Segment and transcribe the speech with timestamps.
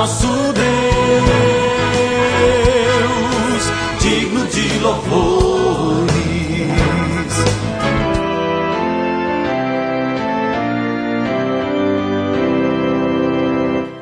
[0.00, 0.64] nosso Deus,
[4.00, 6.10] digno de louvores.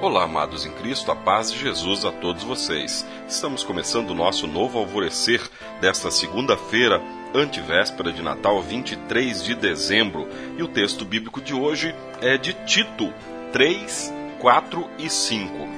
[0.01, 3.05] Olá, amados em Cristo, a paz de Jesus a todos vocês.
[3.29, 5.43] Estamos começando o nosso novo alvorecer
[5.81, 7.03] desta segunda-feira,
[7.35, 10.29] antivéspera de Natal, 23 de dezembro.
[10.57, 13.13] E o texto bíblico de hoje é de Tito
[13.53, 15.78] 3, 4 e 5.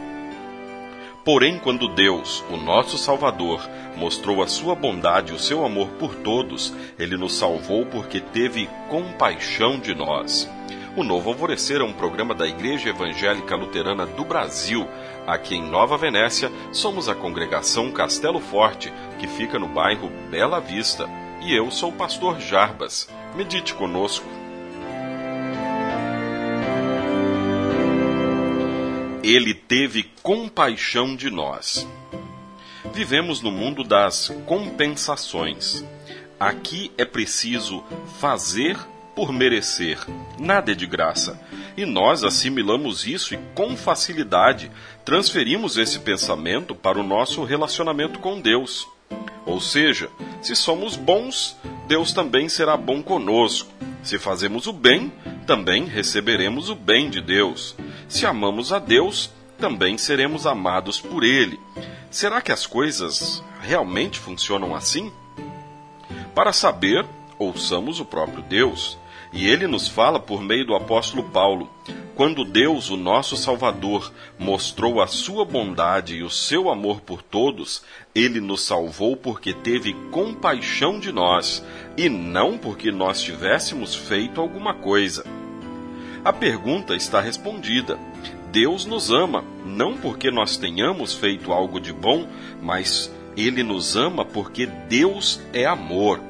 [1.24, 3.60] Porém, quando Deus, o nosso Salvador,
[3.96, 8.68] mostrou a sua bondade e o seu amor por todos, ele nos salvou porque teve
[8.88, 10.48] compaixão de nós.
[10.96, 14.88] O Novo Alvorecer é um programa da Igreja Evangélica Luterana do Brasil.
[15.26, 21.08] Aqui em Nova Venécia, somos a congregação Castelo Forte, que fica no bairro Bela Vista.
[21.42, 23.08] E eu sou o pastor Jarbas.
[23.36, 24.39] Medite conosco.
[29.30, 31.86] Ele teve compaixão de nós.
[32.92, 35.84] Vivemos no mundo das compensações.
[36.40, 37.84] Aqui é preciso
[38.18, 38.76] fazer
[39.14, 40.00] por merecer,
[40.36, 41.40] nada é de graça.
[41.76, 44.68] E nós assimilamos isso e com facilidade
[45.04, 48.88] transferimos esse pensamento para o nosso relacionamento com Deus.
[49.46, 50.10] Ou seja,
[50.42, 51.56] se somos bons,
[51.86, 53.72] Deus também será bom conosco.
[54.02, 55.12] Se fazemos o bem,
[55.46, 57.76] também receberemos o bem de Deus.
[58.10, 61.60] Se amamos a Deus, também seremos amados por Ele.
[62.10, 65.12] Será que as coisas realmente funcionam assim?
[66.34, 67.06] Para saber,
[67.38, 68.98] ouçamos o próprio Deus.
[69.32, 71.70] E ele nos fala por meio do apóstolo Paulo.
[72.16, 77.84] Quando Deus, o nosso Salvador, mostrou a sua bondade e o seu amor por todos,
[78.12, 81.64] ele nos salvou porque teve compaixão de nós
[81.96, 85.24] e não porque nós tivéssemos feito alguma coisa.
[86.22, 87.98] A pergunta está respondida.
[88.52, 92.28] Deus nos ama, não porque nós tenhamos feito algo de bom,
[92.60, 96.20] mas ele nos ama porque Deus é amor.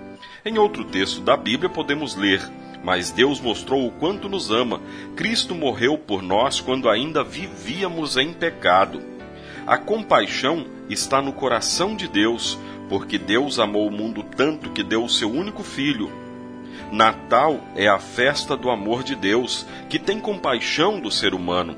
[0.45, 2.41] Em outro texto da Bíblia podemos ler:
[2.85, 4.81] mas Deus mostrou o quanto nos ama.
[5.17, 9.03] Cristo morreu por nós quando ainda vivíamos em pecado.
[9.67, 12.57] A compaixão está no coração de Deus,
[12.89, 16.30] porque Deus amou o mundo tanto que deu o seu único filho.
[16.91, 21.77] Natal é a festa do amor de Deus, que tem compaixão do ser humano.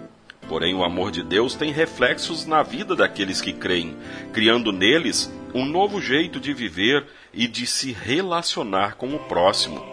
[0.49, 3.97] Porém, o amor de Deus tem reflexos na vida daqueles que creem,
[4.33, 9.85] criando neles um novo jeito de viver e de se relacionar com o próximo.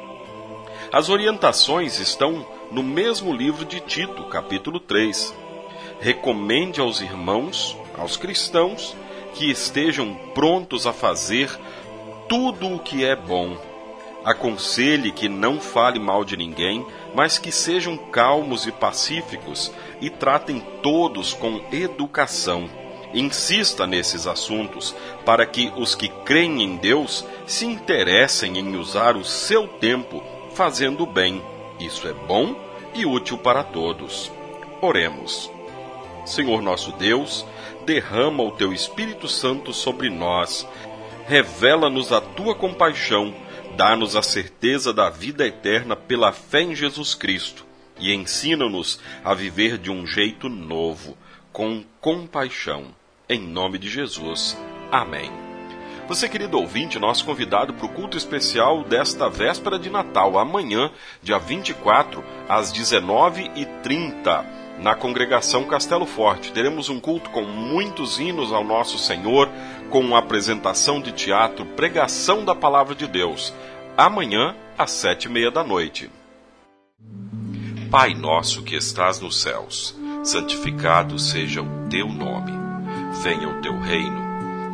[0.91, 5.35] As orientações estão no mesmo livro de Tito, capítulo 3.
[5.99, 8.95] Recomende aos irmãos, aos cristãos,
[9.33, 11.49] que estejam prontos a fazer
[12.27, 13.68] tudo o que é bom.
[14.23, 16.85] Aconselhe que não fale mal de ninguém,
[17.15, 19.71] mas que sejam calmos e pacíficos
[20.01, 22.69] e tratem todos com educação.
[23.13, 29.25] Insista nesses assuntos para que os que creem em Deus se interessem em usar o
[29.25, 31.41] seu tempo fazendo o bem.
[31.79, 32.55] Isso é bom
[32.93, 34.31] e útil para todos.
[34.81, 35.49] Oremos.
[36.25, 37.45] Senhor nosso Deus,
[37.85, 40.67] derrama o teu Espírito Santo sobre nós.
[41.27, 43.33] Revela-nos a tua compaixão,
[43.79, 47.65] dá-nos a certeza da vida eterna pela fé em Jesus Cristo
[47.97, 51.17] e ensina-nos a viver de um jeito novo,
[51.53, 52.93] com compaixão.
[53.29, 54.57] Em nome de Jesus.
[54.91, 55.48] Amém.
[56.09, 60.89] Você, querido ouvinte, nosso convidado para o culto especial desta véspera de Natal, amanhã,
[61.21, 64.43] dia 24, às 19h30,
[64.79, 66.51] na congregação Castelo Forte.
[66.51, 69.47] Teremos um culto com muitos hinos ao nosso Senhor,
[69.91, 73.53] com apresentação de teatro, pregação da palavra de Deus.
[73.95, 76.09] Amanhã, às sete e meia da noite.
[77.91, 82.51] Pai nosso que estás nos céus, santificado seja o teu nome.
[83.21, 84.28] Venha o teu reino